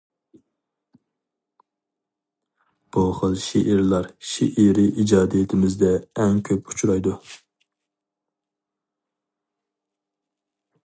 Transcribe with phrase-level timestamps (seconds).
[2.95, 5.91] بۇ خىل شېئىرلار شېئىرىي ئىجادىيىتىمىزدە
[6.23, 7.15] ئەڭ كۆپ ئۇچرايدۇ.